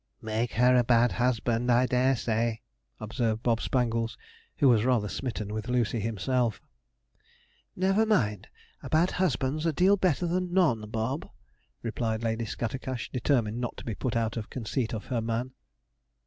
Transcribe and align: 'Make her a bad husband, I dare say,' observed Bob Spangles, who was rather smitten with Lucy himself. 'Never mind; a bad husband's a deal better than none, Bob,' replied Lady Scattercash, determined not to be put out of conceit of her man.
'Make 0.19 0.53
her 0.53 0.75
a 0.75 0.83
bad 0.83 1.11
husband, 1.11 1.71
I 1.71 1.85
dare 1.85 2.15
say,' 2.15 2.61
observed 2.99 3.43
Bob 3.43 3.61
Spangles, 3.61 4.17
who 4.57 4.67
was 4.67 4.83
rather 4.83 5.07
smitten 5.07 5.53
with 5.53 5.67
Lucy 5.67 5.99
himself. 5.99 6.59
'Never 7.75 8.03
mind; 8.07 8.47
a 8.81 8.89
bad 8.89 9.11
husband's 9.11 9.67
a 9.67 9.71
deal 9.71 9.97
better 9.97 10.25
than 10.25 10.51
none, 10.55 10.89
Bob,' 10.89 11.29
replied 11.83 12.23
Lady 12.23 12.45
Scattercash, 12.45 13.11
determined 13.11 13.59
not 13.61 13.77
to 13.77 13.85
be 13.85 13.93
put 13.93 14.15
out 14.15 14.37
of 14.37 14.49
conceit 14.49 14.91
of 14.91 15.05
her 15.13 15.21
man. 15.21 15.51